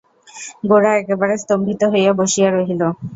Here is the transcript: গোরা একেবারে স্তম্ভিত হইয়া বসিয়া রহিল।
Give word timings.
গোরা 0.63 0.91
একেবারে 0.95 1.33
স্তম্ভিত 1.37 1.81
হইয়া 1.93 2.11
বসিয়া 2.19 2.49
রহিল। 2.51 2.81